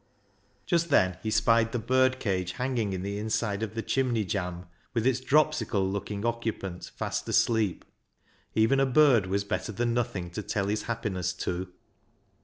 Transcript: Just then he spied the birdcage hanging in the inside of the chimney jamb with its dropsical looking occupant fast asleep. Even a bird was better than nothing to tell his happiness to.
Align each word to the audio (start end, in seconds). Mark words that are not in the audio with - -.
Just 0.65 0.89
then 0.89 1.19
he 1.21 1.29
spied 1.29 1.73
the 1.73 1.77
birdcage 1.77 2.53
hanging 2.53 2.91
in 2.91 3.03
the 3.03 3.19
inside 3.19 3.61
of 3.61 3.75
the 3.75 3.83
chimney 3.83 4.25
jamb 4.25 4.65
with 4.95 5.05
its 5.05 5.19
dropsical 5.19 5.87
looking 5.87 6.25
occupant 6.25 6.89
fast 6.95 7.29
asleep. 7.29 7.85
Even 8.55 8.79
a 8.79 8.87
bird 8.87 9.27
was 9.27 9.43
better 9.43 9.71
than 9.71 9.93
nothing 9.93 10.31
to 10.31 10.41
tell 10.41 10.69
his 10.69 10.81
happiness 10.89 11.33
to. 11.33 11.71